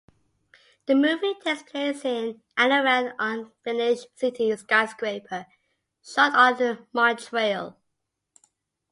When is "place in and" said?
1.61-2.71